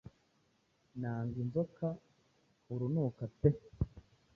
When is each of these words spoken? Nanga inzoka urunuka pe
Nanga 0.99 1.37
inzoka 1.43 1.87
urunuka 2.73 3.23
pe 3.39 3.49